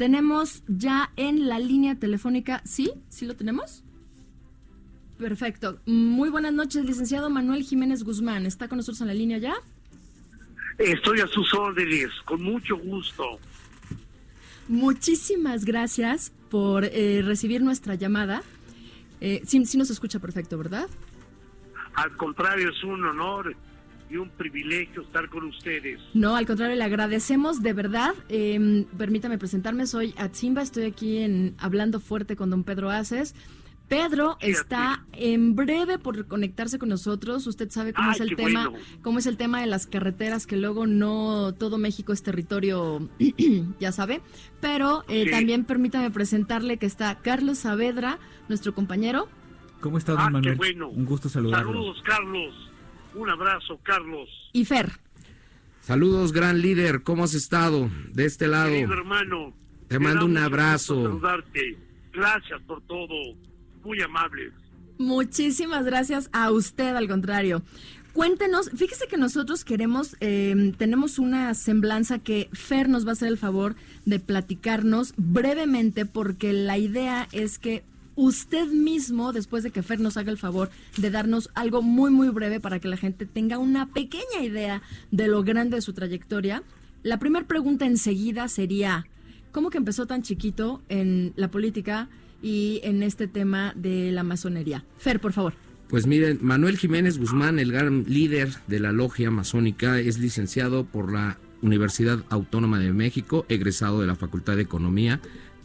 [0.00, 2.90] Tenemos ya en la línea telefónica, ¿sí?
[3.10, 3.84] ¿Sí lo tenemos?
[5.18, 5.78] Perfecto.
[5.84, 8.46] Muy buenas noches, licenciado Manuel Jiménez Guzmán.
[8.46, 9.52] ¿Está con nosotros en la línea ya?
[10.78, 13.38] Estoy a sus órdenes, con mucho gusto.
[14.68, 18.42] Muchísimas gracias por eh, recibir nuestra llamada.
[19.20, 20.88] Eh, sí, sí nos escucha perfecto, ¿verdad?
[21.92, 23.54] Al contrario, es un honor
[24.10, 26.00] y un privilegio estar con ustedes.
[26.14, 28.14] No, al contrario, le agradecemos de verdad.
[28.28, 33.34] Eh, permítame presentarme, soy Atzimba, estoy aquí en Hablando Fuerte con don Pedro Aces.
[33.88, 37.44] Pedro está en breve por conectarse con nosotros.
[37.48, 38.84] Usted sabe cómo Ay, es el tema, bueno.
[39.02, 43.08] cómo es el tema de las carreteras, que luego no todo México es territorio,
[43.80, 44.20] ya sabe.
[44.60, 45.30] Pero eh, Sí.
[45.32, 49.26] también permítame presentarle que está Carlos Saavedra, nuestro compañero.
[49.80, 50.56] ¿Cómo está, don Ah, qué Manuel?
[50.56, 50.88] bueno.
[50.90, 51.72] Un gusto saludarlo.
[51.72, 52.69] Saludos, Carlos.
[53.14, 54.28] Un abrazo, Carlos.
[54.52, 54.90] Y Fer,
[55.80, 57.02] Saludos, gran líder.
[57.02, 57.90] ¿Cómo has estado?
[58.12, 58.70] De este lado.
[58.70, 59.52] Querido hermano.
[59.88, 61.02] Te mando un abrazo.
[61.02, 61.76] Saludarte.
[62.12, 63.14] Gracias por todo.
[63.82, 64.52] Muy amables.
[64.98, 67.62] muchísimas gracias a usted, al contrario.
[68.12, 73.28] Cuéntenos, fíjese que nosotros queremos, eh, tenemos una semblanza que Fer nos va a hacer
[73.28, 77.84] el favor de platicarnos brevemente, porque la idea es que
[78.20, 82.28] usted mismo, después de que Fer nos haga el favor de darnos algo muy, muy
[82.28, 86.62] breve para que la gente tenga una pequeña idea de lo grande de su trayectoria,
[87.02, 89.06] la primera pregunta enseguida sería,
[89.52, 92.10] ¿cómo que empezó tan chiquito en la política
[92.42, 94.84] y en este tema de la masonería?
[94.98, 95.54] Fer, por favor.
[95.88, 101.10] Pues miren, Manuel Jiménez Guzmán, el gran líder de la logia masónica, es licenciado por
[101.10, 105.20] la Universidad Autónoma de México, egresado de la Facultad de Economía,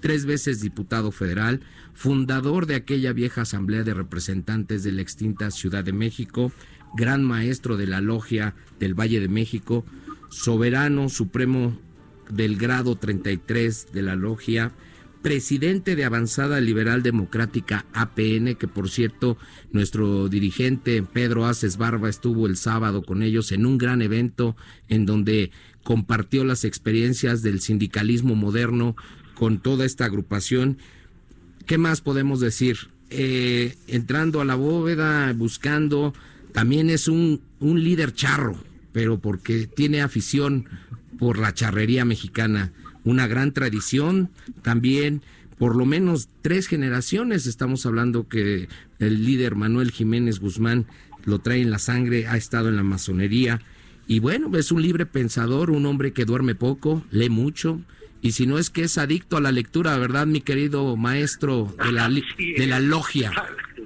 [0.06, 1.62] tres veces diputado federal,
[1.96, 6.52] fundador de aquella vieja Asamblea de Representantes de la extinta Ciudad de México,
[6.96, 9.84] gran maestro de la logia del Valle de México,
[10.30, 11.82] soberano supremo
[12.30, 14.74] del grado 33 de la logia,
[15.24, 19.40] presidente de Avanzada Liberal Democrática APN, que por cierto
[19.72, 24.56] nuestro dirigente Pedro Aces Barba estuvo el sábado con ellos en un gran evento
[24.88, 25.50] en donde
[25.84, 28.96] compartió las experiencias del sindicalismo moderno
[29.36, 30.78] con toda esta agrupación.
[31.66, 32.78] ¿Qué más podemos decir?
[33.10, 36.14] Eh, entrando a la bóveda, buscando,
[36.54, 38.56] también es un, un líder charro,
[38.92, 40.66] pero porque tiene afición
[41.20, 42.72] por la charrería mexicana,
[43.04, 44.32] una gran tradición,
[44.64, 45.22] también
[45.58, 48.68] por lo menos tres generaciones, estamos hablando que
[49.00, 50.86] el líder Manuel Jiménez Guzmán
[51.24, 53.62] lo trae en la sangre, ha estado en la masonería,
[54.08, 57.82] y bueno, es un libre pensador, un hombre que duerme poco, lee mucho,
[58.26, 61.92] y si no es que es adicto a la lectura, ¿verdad, mi querido maestro de
[61.92, 63.32] la, de la logia?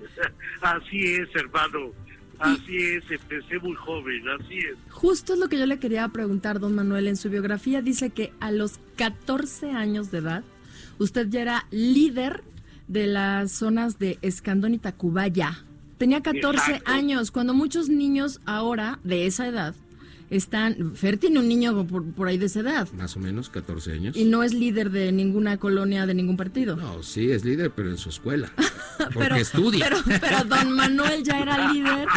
[0.61, 1.91] Así es, hermano.
[2.39, 4.77] Así es, empecé muy joven, así es.
[4.91, 7.07] Justo es lo que yo le quería preguntar, don Manuel.
[7.07, 10.43] En su biografía dice que a los 14 años de edad,
[10.99, 12.41] usted ya era líder
[12.87, 15.65] de las zonas de Escandón y Tacubaya.
[15.97, 16.89] Tenía 14 Exacto.
[16.89, 19.75] años, cuando muchos niños ahora de esa edad
[20.29, 20.93] están...
[20.95, 24.17] Fer tiene un niño por, por ahí de esa edad Más o menos 14 años.
[24.17, 26.75] y no es líder de ninguna colonia, de ningún partido.
[26.75, 28.51] No, sí, es líder, pero en su escuela.
[28.97, 29.89] Porque pero, estudia.
[29.89, 32.07] Pero, pero don Manuel ya era líder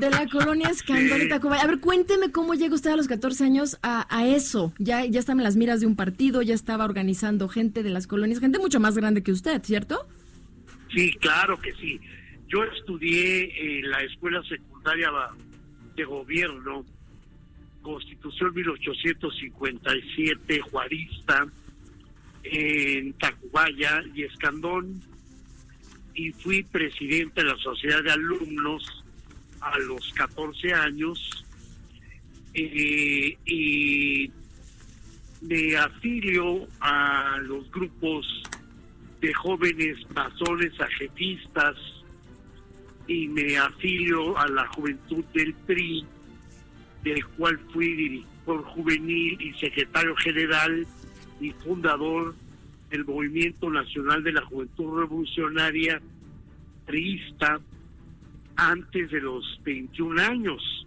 [0.00, 1.62] de la colonia Escandón y Tacubaya.
[1.62, 4.72] A ver, cuénteme cómo llega usted a los 14 años a, a eso.
[4.78, 8.06] Ya, ya estaba en las miras de un partido, ya estaba organizando gente de las
[8.06, 10.06] colonias, gente mucho más grande que usted, ¿cierto?
[10.92, 12.00] Sí, claro que sí.
[12.48, 15.08] Yo estudié en la escuela secundaria
[15.96, 16.84] de gobierno,
[17.82, 21.46] Constitución 1857, Juarista,
[22.44, 25.02] en Tacubaya y Escandón,
[26.14, 29.04] y fui presidente de la Sociedad de Alumnos
[29.60, 31.44] a los 14 años,
[32.54, 34.30] eh, y
[35.42, 38.26] me afilio a los grupos
[39.20, 41.76] de jóvenes masones ajetistas
[43.06, 46.04] y me afilio a la juventud del PRI,
[47.02, 50.86] del cual fui director juvenil y secretario general
[51.40, 52.34] y fundador
[52.90, 56.00] del Movimiento Nacional de la Juventud Revolucionaria
[56.86, 57.60] priista
[58.56, 60.86] antes de los 21 años.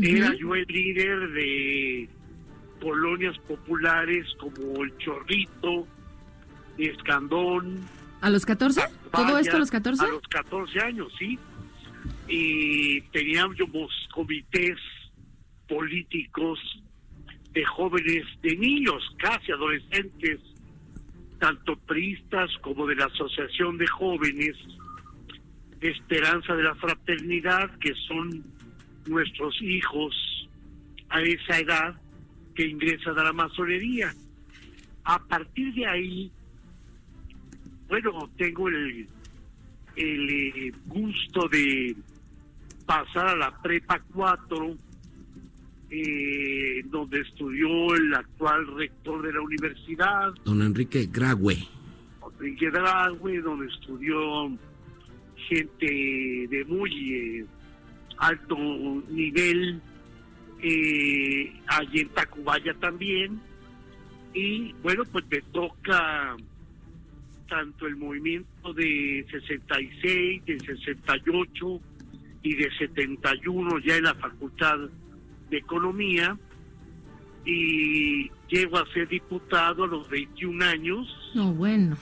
[0.00, 2.08] Era yo el líder de
[2.80, 5.86] colonias populares como El Chorrito,
[6.76, 7.80] Escandón.
[8.20, 8.82] ¿A los 14?
[9.12, 10.04] ¿Todo esto a los 14?
[10.04, 11.38] A los 14 años, sí.
[12.28, 13.56] Y teníamos
[14.12, 14.78] comités
[15.68, 16.58] políticos
[17.52, 20.40] de jóvenes, de niños, casi adolescentes,
[21.38, 24.56] tanto priistas como de la Asociación de Jóvenes
[25.80, 28.44] Esperanza de la Fraternidad, que son
[29.06, 30.14] nuestros hijos
[31.08, 32.00] a esa edad
[32.54, 34.12] que ingresan a la masonería.
[35.04, 36.32] A partir de ahí,
[37.88, 39.08] bueno, tengo el,
[39.96, 41.96] el eh, gusto de
[42.84, 44.76] pasar a la prepa 4,
[45.90, 50.34] eh, donde estudió el actual rector de la universidad.
[50.44, 51.56] Don Enrique Graue.
[52.40, 54.50] Enrique Graue, donde estudió
[55.48, 55.86] gente
[56.50, 57.46] de muy eh,
[58.18, 58.56] alto
[59.08, 59.80] nivel,
[60.62, 63.40] eh, allí en Tacubaya también.
[64.34, 66.36] Y bueno, pues me toca
[67.48, 71.80] tanto el movimiento de 66, de 68
[72.42, 74.78] y de 71 ya en la Facultad
[75.50, 76.36] de Economía
[77.44, 81.06] y llego a ser diputado a los 21 años.
[81.34, 81.96] No, bueno.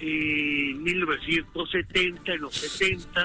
[0.00, 3.24] En 1970, en los 70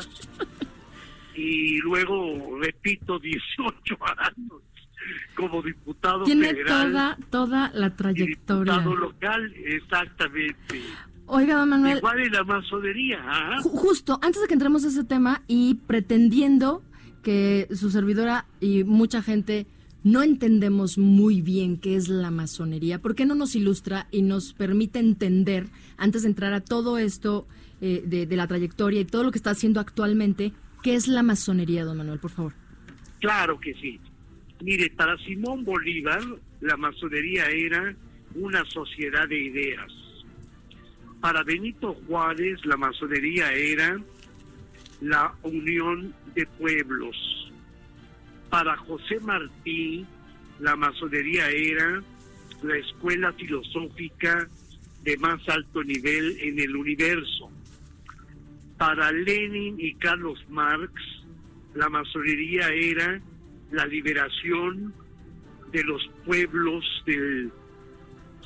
[1.36, 4.62] y luego, repito, 18 años
[5.36, 6.92] como diputado Tiene federal.
[6.92, 8.74] toda, toda la trayectoria.
[8.74, 10.82] Diputado local, exactamente.
[11.26, 11.98] Oiga, don Manuel.
[11.98, 13.20] Igual en la masonería.
[13.62, 16.84] Ju- Justo, antes de que entremos a ese tema y pretendiendo
[17.24, 19.66] que su servidora y mucha gente
[20.04, 24.54] no entendemos muy bien qué es la masonería, ¿por qué no nos ilustra y nos
[24.54, 25.68] permite entender,
[25.98, 27.48] antes de entrar a todo esto
[27.82, 30.52] eh, de, de la trayectoria y todo lo que está haciendo actualmente,
[30.84, 32.54] qué es la masonería, don Manuel, por favor?
[33.20, 34.00] Claro que sí.
[34.62, 36.22] Mire, para Simón Bolívar,
[36.60, 37.96] la masonería era
[38.36, 39.92] una sociedad de ideas.
[41.22, 43.98] Para Benito Juárez, la masonería era
[45.02, 47.16] la unión de pueblos.
[48.50, 50.06] Para José Martí,
[50.60, 52.04] la masonería era
[52.62, 54.48] la escuela filosófica
[55.04, 57.52] de más alto nivel en el universo.
[58.78, 60.94] Para Lenin y Carlos Marx,
[61.74, 63.22] la masonería era
[63.72, 64.94] la liberación
[65.72, 67.52] de los pueblos del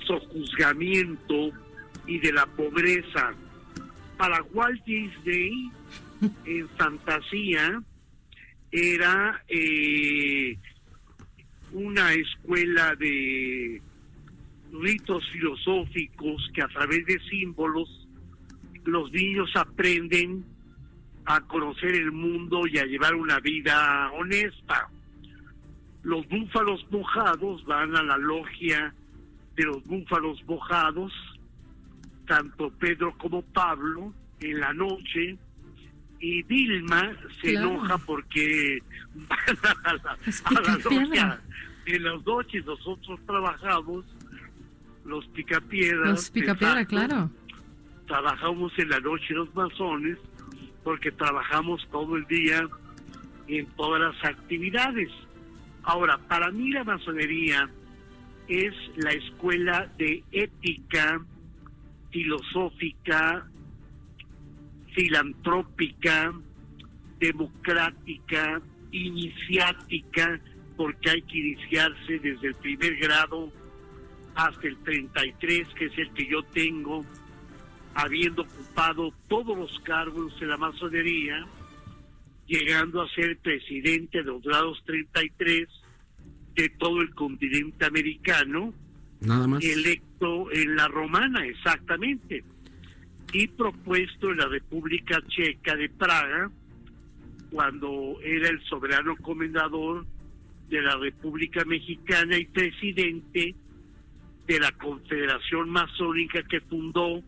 [0.06, 1.52] sojuzgamiento
[2.08, 3.34] y de la pobreza.
[4.18, 5.70] Para Walt Disney,
[6.46, 7.82] en fantasía,
[8.72, 10.58] era eh,
[11.72, 13.82] una escuela de
[14.72, 18.08] ritos filosóficos que a través de símbolos
[18.86, 20.46] los niños aprenden
[21.26, 24.90] a conocer el mundo y a llevar una vida honesta.
[26.04, 28.94] Los búfalos mojados van a la logia
[29.56, 31.12] de los búfalos mojados,
[32.26, 35.38] tanto Pedro como Pablo, en la noche,
[36.20, 37.12] y Dilma
[37.42, 37.70] se Claro.
[37.72, 38.80] enoja porque
[39.16, 39.40] van
[39.86, 40.18] a la, a la
[40.78, 41.08] picapiedra.
[41.08, 41.42] logia.
[41.86, 44.06] En las noches nosotros trabajamos
[45.06, 46.10] los picapiedras.
[46.10, 47.32] Los picapiedra, exacto, claro.
[48.08, 50.18] trabajamos en la noche los masones
[50.84, 52.68] porque trabajamos todo el día
[53.48, 55.10] en todas las actividades.
[55.84, 57.70] Ahora, para mí la masonería
[58.50, 61.22] es la escuela de ética
[62.12, 63.46] filosófica,
[64.98, 66.34] filantrópica,
[67.20, 68.60] democrática,
[68.92, 70.40] iniciática,
[70.76, 73.52] porque hay que iniciarse desde el primer grado
[74.34, 77.06] hasta el 33, que es el que yo tengo,
[77.94, 81.46] habiendo ocupado todos los cargos en la masonería,
[82.48, 85.68] llegando a ser presidente de los grados 33
[86.56, 88.74] de todo el continente americano,
[89.22, 89.64] Nada más.
[89.64, 92.44] electo en la romana, exactamente,
[93.38, 96.50] y propuesto en la República Checa de Praga,
[97.52, 100.08] cuando era el soberano comendador
[100.70, 103.54] de la República Mexicana y presidente
[104.48, 107.22] de la Confederación Masónica que fundó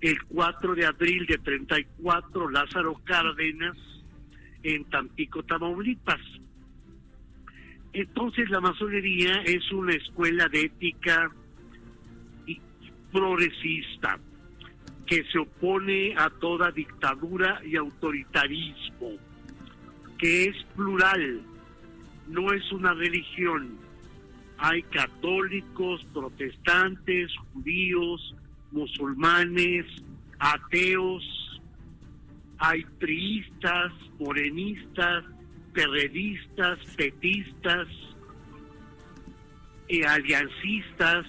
[0.00, 3.76] el 4 de abril de 34 Lázaro Cárdenas
[4.62, 6.22] en Tampico, Tamaulipas.
[7.92, 11.30] Entonces la masonería es una escuela de ética
[13.12, 14.18] progresista
[15.08, 19.12] que se opone a toda dictadura y autoritarismo,
[20.18, 21.40] que es plural,
[22.28, 23.78] no es una religión.
[24.58, 28.34] Hay católicos, protestantes, judíos,
[28.70, 29.86] musulmanes,
[30.38, 31.24] ateos,
[32.58, 35.24] hay priistas, morenistas,
[35.72, 37.88] perredistas, petistas,
[39.88, 41.24] eh, aliancistas,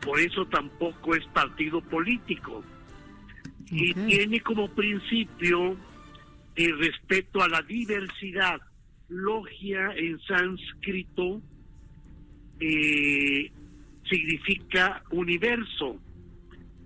[0.00, 2.64] por eso tampoco es partido político.
[3.70, 5.76] Y tiene como principio
[6.56, 8.60] el respeto a la diversidad.
[9.08, 11.40] Logia en sánscrito
[12.60, 13.50] eh,
[14.08, 16.00] significa universo.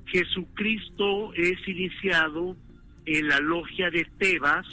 [0.07, 2.57] Jesucristo es iniciado
[3.07, 4.67] en la logia de Tebas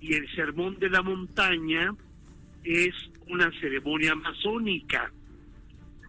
[0.00, 1.94] y el sermón de la montaña
[2.64, 2.94] es
[3.28, 5.12] una ceremonia masónica.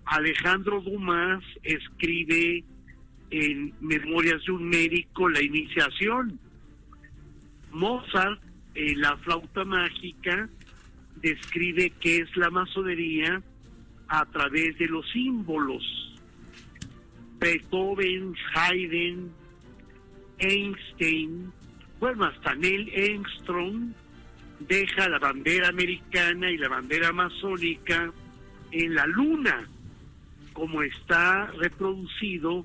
[0.05, 2.63] Alejandro Dumas escribe
[3.33, 6.39] en Memorias de un médico la iniciación.
[7.71, 8.39] Mozart,
[8.75, 10.47] en la flauta mágica,
[11.15, 13.41] describe qué es la masonería
[14.07, 15.83] a través de los símbolos.
[17.39, 19.31] Beethoven, Haydn,
[20.37, 21.51] Einstein,
[21.99, 23.93] bueno, hasta Neil Engstrom
[24.59, 28.13] deja la bandera americana y la bandera masónica
[28.71, 29.67] en la luna,
[30.53, 32.63] como está reproducido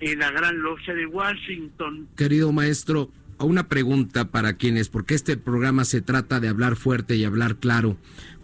[0.00, 2.08] en la Gran Logia de Washington.
[2.16, 7.24] Querido maestro, una pregunta para quienes, porque este programa se trata de hablar fuerte y
[7.24, 7.96] hablar claro,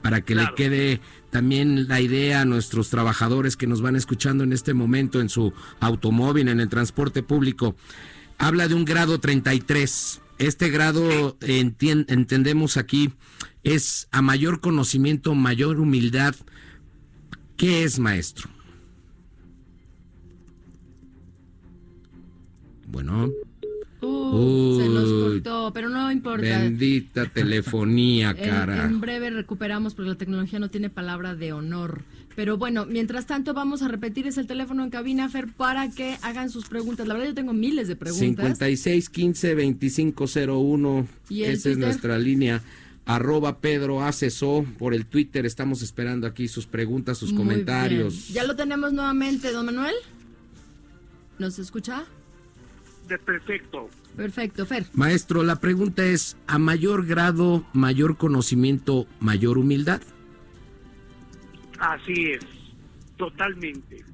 [0.02, 4.52] para que le quede también la idea a nuestros trabajadores que nos van escuchando en
[4.52, 7.76] este momento en su automóvil, en el transporte público.
[8.38, 10.21] Habla de un grado 33.
[10.38, 13.12] Este grado, entendemos aquí,
[13.62, 16.35] es a mayor conocimiento, mayor humildad.
[17.56, 18.50] ¿Qué es, maestro?
[22.93, 23.31] Bueno.
[24.01, 26.59] se nos cortó, pero no importa.
[26.59, 28.85] Bendita telefonía, cara.
[28.85, 32.03] En, breve recuperamos porque la tecnología no tiene palabra de honor.
[32.37, 36.51] Pero bueno, mientras tanto vamos a repetir ese teléfono en cabina, Fer, para que hagan
[36.51, 37.09] sus preguntas.
[37.09, 38.45] La verdad yo tengo miles de preguntas.
[38.45, 41.07] 56 15 25 01.
[41.31, 42.63] Esa es nuestra línea.
[43.05, 45.45] Arroba Pedro Aceso por el Twitter.
[45.45, 48.29] Estamos esperando aquí sus preguntas, sus comentarios.
[48.29, 49.95] Ya lo tenemos nuevamente, don Manuel.
[51.39, 52.05] ¿Nos escucha?
[53.09, 53.88] De perfecto.
[54.16, 54.87] Perfecto, Fer.
[54.94, 60.02] Maestro, la pregunta es, ¿a mayor grado, mayor conocimiento, mayor humildad?
[61.78, 62.44] Así es,
[63.16, 64.04] totalmente.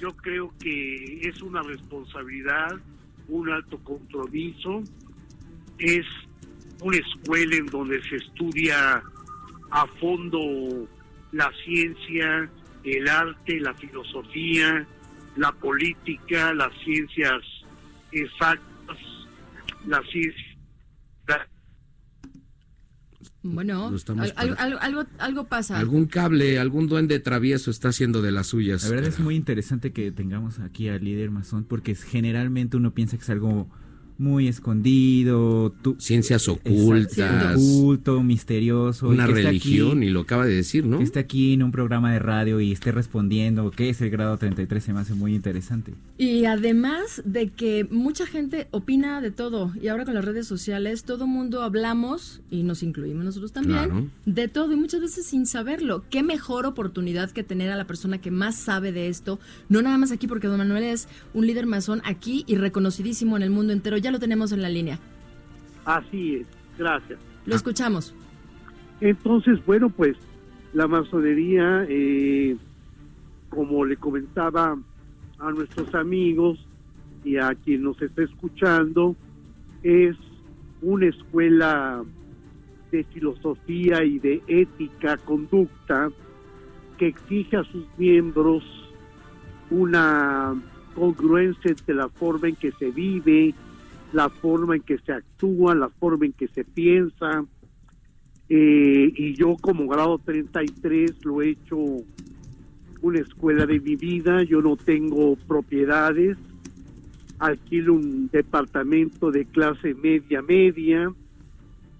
[0.00, 2.76] Yo creo que es una responsabilidad,
[3.28, 4.82] un alto compromiso,
[5.78, 6.06] es
[6.80, 9.02] una escuela en donde se estudia
[9.70, 10.88] a fondo
[11.32, 12.48] la ciencia,
[12.84, 14.86] el arte, la filosofía,
[15.36, 17.42] la política, las ciencias
[18.20, 18.98] exactas,
[19.86, 20.56] la ciencia
[23.42, 23.92] bueno,
[24.36, 25.78] algo, algo, pasa.
[25.78, 28.84] Algún cable, algún duende travieso está haciendo de las suyas.
[28.84, 33.16] La verdad es muy interesante que tengamos aquí al líder masón porque generalmente uno piensa
[33.16, 33.68] que es algo
[34.18, 40.98] muy escondido, ciencias ocultas, oculto, misterioso, una religión y lo acaba de decir, ¿no?
[40.98, 44.36] Que esté aquí en un programa de radio y esté respondiendo qué es el grado
[44.36, 45.94] 33 se me hace muy interesante.
[46.18, 51.04] Y además de que mucha gente opina de todo y ahora con las redes sociales
[51.04, 56.04] todo mundo hablamos y nos incluimos nosotros también de todo y muchas veces sin saberlo.
[56.10, 59.98] Qué mejor oportunidad que tener a la persona que más sabe de esto, no nada
[59.98, 63.72] más aquí porque don Manuel es un líder masón aquí y reconocidísimo en el mundo
[63.72, 65.00] entero ya lo tenemos en la línea.
[65.84, 66.46] Así es,
[66.78, 67.18] gracias.
[67.44, 68.14] Lo escuchamos.
[69.00, 70.16] Entonces, bueno, pues
[70.72, 72.56] la masonería, eh,
[73.50, 74.78] como le comentaba
[75.40, 76.64] a nuestros amigos
[77.24, 79.16] y a quien nos está escuchando,
[79.82, 80.16] es
[80.82, 82.04] una escuela
[82.92, 86.10] de filosofía y de ética, conducta,
[86.96, 88.62] que exige a sus miembros
[89.68, 90.54] una
[90.94, 93.52] congruencia entre la forma en que se vive,
[94.16, 97.44] la forma en que se actúa, la forma en que se piensa.
[98.48, 101.76] Eh, y yo como grado 33 lo he hecho
[103.02, 106.38] una escuela de mi vida, yo no tengo propiedades,
[107.38, 111.12] alquilo un departamento de clase media media,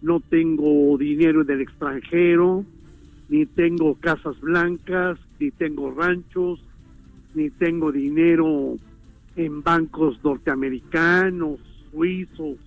[0.01, 2.65] no tengo dinero en el extranjero,
[3.29, 6.65] ni tengo casas blancas, ni tengo ranchos,
[7.35, 8.77] ni tengo dinero
[9.37, 12.59] en bancos norteamericanos, suizos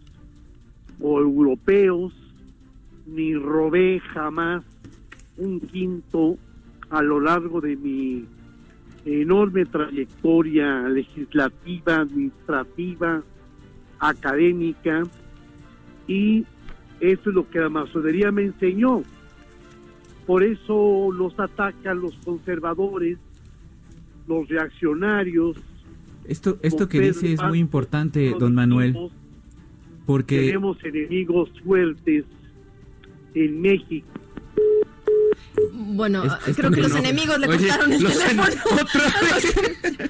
[0.99, 2.13] o europeos,
[3.05, 4.63] ni robé jamás
[5.37, 6.37] un quinto
[6.89, 8.25] a lo largo de mi
[9.05, 13.23] enorme trayectoria legislativa, administrativa,
[13.99, 15.03] académica,
[16.07, 16.45] y
[16.99, 19.03] eso es lo que la masonería me enseñó.
[20.25, 23.17] Por eso los atacan los conservadores,
[24.27, 25.57] los reaccionarios.
[26.29, 28.95] Esto, esto que dice es muy importante, don Manuel.
[30.05, 32.23] Porque tenemos enemigos fuertes
[33.33, 34.07] en México.
[35.73, 36.23] Bueno,
[36.55, 38.43] creo que los enemigos le cortaron el teléfono.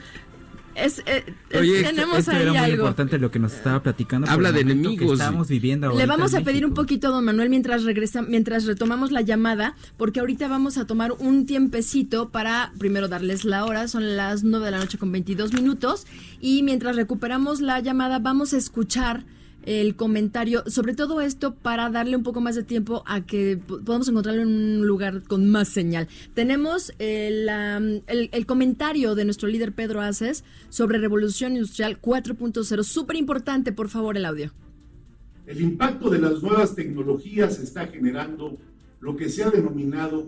[0.75, 2.77] es, eh, eh, tenemos ahí era muy algo.
[2.77, 4.29] importante lo que nos estaba platicando.
[4.29, 5.19] Habla de enemigos.
[5.19, 9.21] estamos viviendo Le vamos a pedir un poquito, don Manuel, mientras regresa, mientras retomamos la
[9.21, 14.43] llamada, porque ahorita vamos a tomar un tiempecito para primero darles la hora, son las
[14.43, 16.05] 9 de la noche con 22 minutos,
[16.39, 19.23] y mientras recuperamos la llamada vamos a escuchar
[19.69, 23.79] el comentario, sobre todo esto para darle un poco más de tiempo a que po-
[23.81, 26.07] podamos encontrarlo en un lugar con más señal.
[26.33, 27.47] Tenemos el,
[28.07, 34.17] el comentario de nuestro líder Pedro Aces sobre Revolución Industrial 4.0, súper importante, por favor,
[34.17, 34.51] el audio.
[35.45, 38.57] El impacto de las nuevas tecnologías está generando
[39.01, 40.25] lo que se ha denominado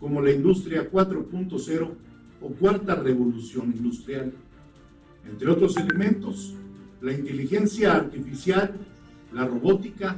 [0.00, 1.90] como la industria 4.0
[2.42, 4.32] o cuarta revolución industrial.
[5.30, 6.54] Entre otros elementos,
[7.00, 8.74] la inteligencia artificial,
[9.32, 10.16] la robótica,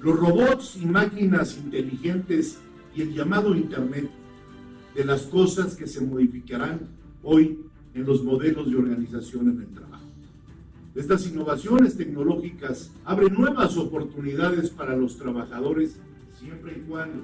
[0.00, 2.58] los robots y máquinas inteligentes
[2.94, 4.10] y el llamado Internet
[4.94, 6.80] de las cosas que se modificarán
[7.22, 7.58] hoy
[7.94, 10.04] en los modelos de organización en el trabajo.
[10.94, 15.98] Estas innovaciones tecnológicas abren nuevas oportunidades para los trabajadores
[16.38, 17.22] siempre y cuando,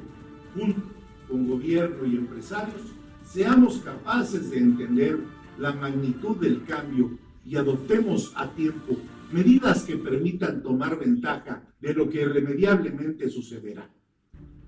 [0.55, 0.83] junto
[1.29, 2.83] con gobierno y empresarios,
[3.25, 5.21] seamos capaces de entender
[5.59, 7.11] la magnitud del cambio
[7.45, 8.97] y adoptemos a tiempo
[9.33, 13.89] medidas que permitan tomar ventaja de lo que irremediablemente sucederá.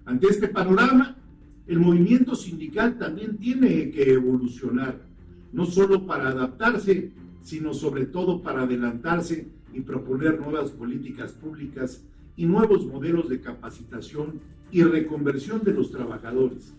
[0.05, 1.17] Ante este panorama,
[1.67, 5.01] el movimiento sindical también tiene que evolucionar,
[5.53, 7.13] no solo para adaptarse,
[7.43, 12.05] sino sobre todo para adelantarse y proponer nuevas políticas públicas
[12.37, 16.73] y nuevos modelos de capacitación y reconversión de los trabajadores,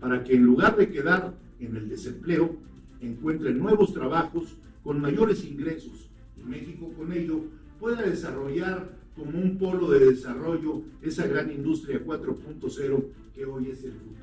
[0.00, 2.56] para que en lugar de quedar en el desempleo,
[3.00, 7.44] encuentren nuevos trabajos con mayores ingresos y México con ello
[7.78, 13.04] pueda desarrollar como un polo de desarrollo esa gran industria 4.0
[13.34, 14.18] que hoy es el futuro.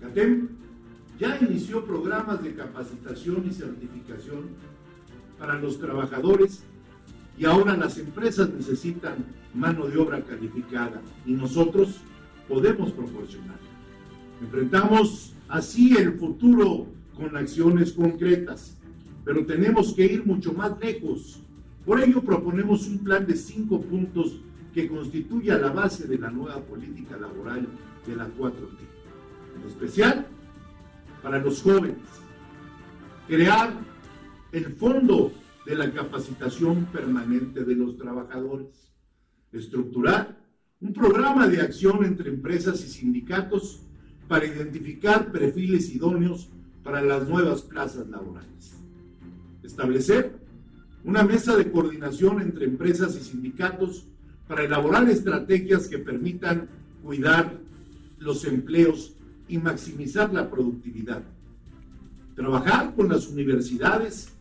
[0.00, 0.48] CATEM
[1.18, 4.48] ya inició programas de capacitación y certificación
[5.38, 6.64] para los trabajadores
[7.36, 12.00] y ahora las empresas necesitan mano de obra calificada y nosotros
[12.48, 13.58] podemos proporcionar.
[14.40, 18.76] Enfrentamos así el futuro con acciones concretas,
[19.24, 21.40] pero tenemos que ir mucho más lejos.
[21.84, 24.40] Por ello proponemos un plan de cinco puntos
[24.74, 27.66] que constituya la base de la nueva política laboral
[28.06, 28.78] de la 4T.
[29.56, 30.26] En especial
[31.22, 31.96] para los jóvenes.
[33.26, 33.72] Crear
[34.52, 35.32] el fondo
[35.66, 38.92] de la capacitación permanente de los trabajadores.
[39.52, 40.40] Estructurar
[40.80, 43.82] un programa de acción entre empresas y sindicatos
[44.28, 46.48] para identificar perfiles idóneos
[46.82, 48.79] para las nuevas plazas laborales.
[49.62, 50.32] Establecer
[51.04, 54.06] una mesa de coordinación entre empresas y sindicatos
[54.48, 56.68] para elaborar estrategias que permitan
[57.02, 57.58] cuidar
[58.18, 59.14] los empleos
[59.48, 61.22] y maximizar la productividad.
[62.34, 64.32] Trabajar con las universidades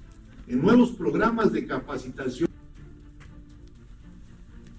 [0.47, 2.49] en nuevos programas de capacitación.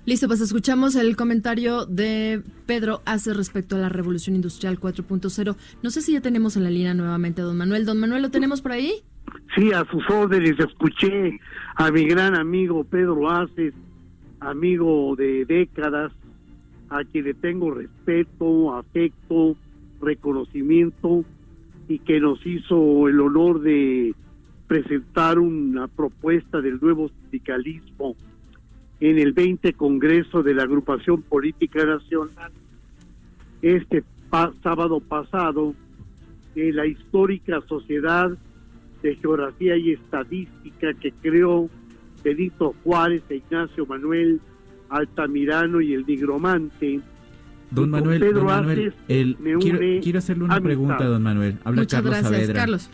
[0.07, 5.57] Listo, pues escuchamos el comentario de Pedro hace respecto a la revolución industrial 4.0.
[5.83, 7.85] No sé si ya tenemos en la línea nuevamente a don Manuel.
[7.85, 9.05] Don Manuel, ¿lo tenemos por ahí?
[9.55, 10.59] Sí, a sus órdenes.
[10.59, 11.39] Escuché
[11.77, 13.75] a mi gran amigo Pedro Aces,
[14.41, 16.13] amigo de décadas,
[16.89, 19.57] a quien le tengo respeto, afecto,
[20.01, 21.25] reconocimiento
[21.89, 24.15] y que nos hizo el honor de
[24.67, 28.15] presentar una propuesta del nuevo sindicalismo
[29.01, 32.53] en el 20 Congreso de la Agrupación Política Nacional
[33.63, 34.05] este
[34.63, 35.75] sábado pasado
[36.55, 38.31] en la histórica Sociedad
[39.03, 41.69] de Geografía y Estadística que creó
[42.23, 44.41] Benito Juárez e Ignacio Manuel
[44.91, 47.01] Altamirano y el Nigromante.
[47.71, 49.55] Don Y Manuel, Pedro don Manuel, Aces el- me
[50.01, 50.65] quiero, hacerle una amistad.
[50.67, 51.57] pregunta, don Manuel.
[51.65, 52.55] Habla Muchas Carlos gracias, Saavedra.
[52.55, 52.91] Carlos.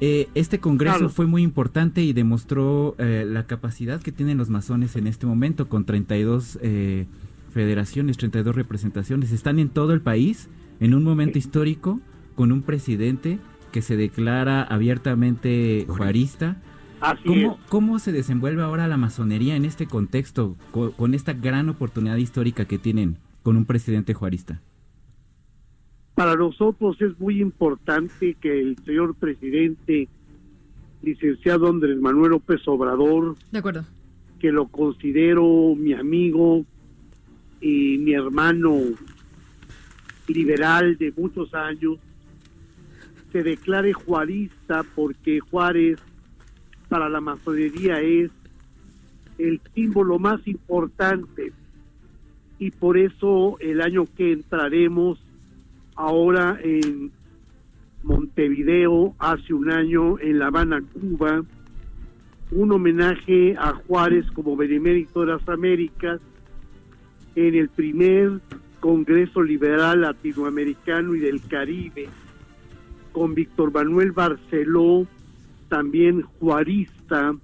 [0.00, 1.12] Eh, este congreso Carlos.
[1.14, 5.68] fue muy importante y demostró eh, la capacidad que tienen los masones en este momento
[5.68, 7.06] con 32 eh,
[7.52, 9.32] federaciones, 32 representaciones.
[9.32, 10.48] Están en todo el país
[10.80, 12.00] en un momento histórico
[12.34, 13.38] con un presidente
[13.72, 16.56] que se declara abiertamente juarista.
[17.00, 17.70] Así ¿Cómo, es.
[17.70, 22.64] ¿Cómo se desenvuelve ahora la masonería en este contexto, co- con, esta gran oportunidad histórica
[22.64, 24.60] que tienen con un presidente juarista?
[26.14, 30.08] Para nosotros es muy importante que el señor presidente,
[31.02, 33.84] licenciado Andrés Manuel López Obrador, De acuerdo.
[34.40, 36.64] que lo considero mi amigo
[37.60, 38.76] y mi hermano
[40.26, 41.98] liberal de muchos años,
[43.32, 45.98] se declare juarista porque Juárez
[46.88, 48.30] para la masonería es
[49.38, 51.52] el símbolo más importante.
[52.58, 55.18] Y por eso el año que entraremos
[55.94, 57.12] ahora en
[58.02, 61.42] Montevideo, hace un año en La Habana, Cuba,
[62.50, 66.20] un homenaje a Juárez como benemérito de las Américas
[67.36, 68.40] en el primer
[68.80, 72.08] Congreso Liberal Latinoamericano y del Caribe,
[73.12, 75.06] con Víctor Manuel Barceló,
[75.68, 77.34] también juarista,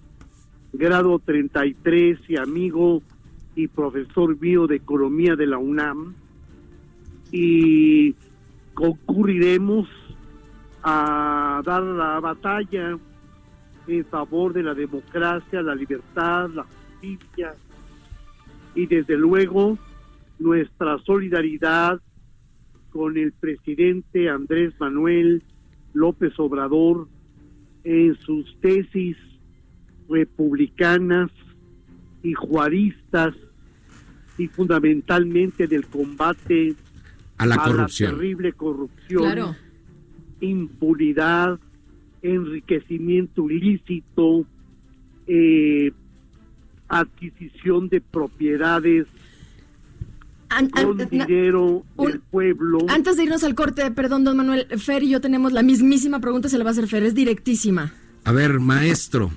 [0.72, 3.02] grado 33 y amigo
[3.54, 6.14] y profesor mío de Economía de la UNAM.
[7.30, 8.14] Y
[8.74, 9.88] concurriremos
[10.82, 12.98] a dar la batalla
[13.86, 17.54] en favor de la democracia, la libertad, la justicia
[18.74, 19.78] y desde luego
[20.38, 22.00] nuestra solidaridad
[22.90, 25.42] con el presidente Andrés Manuel
[25.94, 27.08] López Obrador
[27.84, 29.16] en sus tesis
[30.08, 31.30] republicanas
[32.22, 33.34] y juaristas
[34.36, 36.74] y fundamentalmente del combate
[37.38, 38.12] a la corrupción.
[38.12, 39.56] la terrible corrupción, Claro.
[40.40, 41.58] impunidad,
[42.22, 44.44] enriquecimiento ilícito,
[45.26, 45.92] eh,
[46.88, 49.06] adquisición de propiedades
[50.56, 52.78] An- an- con na- dinero un- del pueblo.
[52.88, 56.48] antes de irnos al corte, perdón, don Manuel, Fer y yo tenemos la mismísima pregunta,
[56.48, 57.92] se la va a hacer Fer, es directísima.
[58.24, 59.30] A ver, maestro,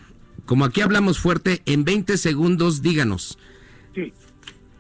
[0.45, 3.37] como aquí hablamos fuerte, en 20 segundos díganos,
[3.95, 4.13] Sí.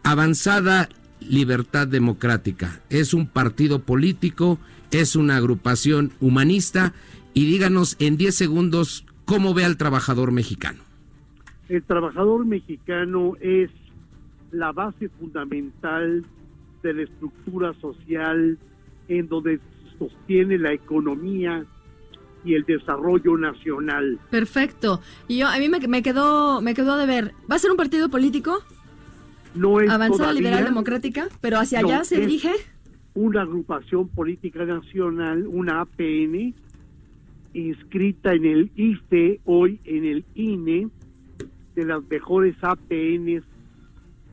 [0.03, 4.59] Avanzada Libertad Democrática, ¿es un partido político?
[4.91, 6.93] ¿Es una agrupación humanista?
[7.33, 10.79] Y díganos en 10 segundos cómo ve al trabajador mexicano.
[11.67, 13.69] El trabajador mexicano es
[14.51, 16.23] la base fundamental
[16.83, 18.57] de la estructura social
[19.07, 19.59] en donde
[19.97, 21.65] sostiene la economía
[22.45, 24.19] y el desarrollo nacional.
[24.29, 25.01] Perfecto.
[25.27, 27.77] Y yo, a mí me, me quedó, me quedó de ver, ¿va a ser un
[27.77, 28.59] partido político?
[29.55, 32.51] No es Avanzada todavía Liberal Democrática, pero hacia No, allá se dirige.
[33.15, 36.53] una agrupación política nacional, una APN,
[37.53, 40.89] inscrita en el IFE, hoy en el INE,
[41.75, 43.43] de las mejores APNs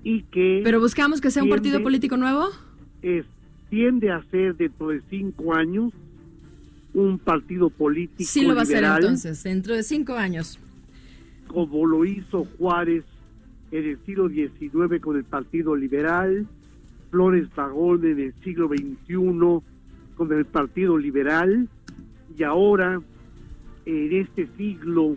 [0.04, 2.48] y que Pero buscamos que sea un partido político nuevo.
[3.02, 3.24] es,
[3.70, 5.92] tiende a ser dentro de cinco años
[6.92, 10.60] un partido político Sí lo va a ser entonces, dentro de cinco años.
[11.48, 13.04] como lo hizo Juárez
[13.72, 16.46] en el siglo XIX con el Partido Liberal,
[17.10, 19.14] Flores Magón en el siglo XXI
[20.16, 21.68] con el Partido Liberal,
[22.38, 23.00] y ahora
[23.86, 25.16] en este siglo,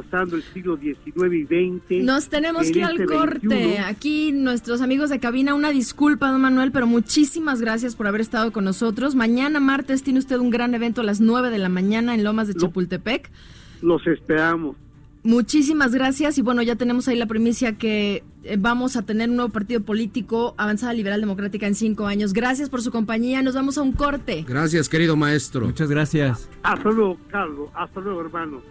[0.00, 2.04] pasando el siglo XIX y XX.
[2.04, 3.46] Nos tenemos en que ir al este corte.
[3.46, 8.20] 21, Aquí nuestros amigos de cabina, una disculpa, don Manuel, pero muchísimas gracias por haber
[8.20, 9.14] estado con nosotros.
[9.14, 12.48] Mañana martes tiene usted un gran evento a las 9 de la mañana en Lomas
[12.48, 13.30] de Chapultepec.
[13.82, 14.76] Los esperamos.
[15.24, 19.36] Muchísimas gracias y bueno, ya tenemos ahí la primicia que eh, vamos a tener un
[19.36, 22.32] nuevo partido político, Avanzada Liberal Democrática en cinco años.
[22.32, 24.44] Gracias por su compañía, nos vamos a un corte.
[24.48, 25.66] Gracias, querido maestro.
[25.66, 26.48] Muchas gracias.
[26.64, 27.68] Hasta luego, Carlos.
[27.74, 28.62] Hasta luego, hermano.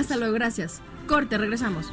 [0.00, 0.80] Hasta luego, gracias.
[1.06, 1.92] Corte, regresamos.